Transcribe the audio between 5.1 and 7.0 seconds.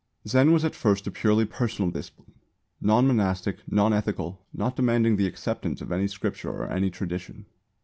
the acceptance of any Scripture or any